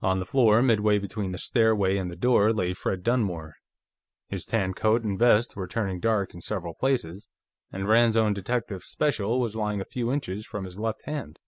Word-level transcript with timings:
On 0.00 0.18
the 0.18 0.26
floor, 0.26 0.60
midway 0.60 0.98
between 0.98 1.30
the 1.30 1.38
stairway 1.38 1.96
and 1.96 2.10
the 2.10 2.16
door, 2.16 2.52
lay 2.52 2.74
Fred 2.74 3.04
Dunmore. 3.04 3.54
His 4.26 4.44
tan 4.44 4.74
coat 4.74 5.04
and 5.04 5.16
vest 5.16 5.54
were 5.54 5.68
turning 5.68 6.00
dark 6.00 6.34
in 6.34 6.40
several 6.40 6.74
places, 6.74 7.28
and 7.70 7.86
Rand's 7.88 8.16
own 8.16 8.32
Detective 8.34 8.82
Special 8.82 9.38
was 9.38 9.54
lying 9.54 9.80
a 9.80 9.84
few 9.84 10.10
inches 10.12 10.44
from 10.44 10.64
his 10.64 10.80
left 10.80 11.04
hand. 11.04 11.38